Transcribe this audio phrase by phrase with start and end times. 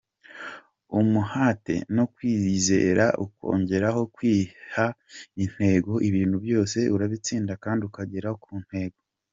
[0.99, 4.85] Umuhate no kwiyizera ukongeraho kwiha
[5.43, 8.99] intego, ibintu byose urabitsinda kandi ukagera kuntego.